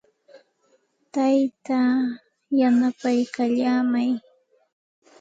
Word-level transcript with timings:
Taytaa 1.13 1.95
yanapaykallaamay. 2.59 4.09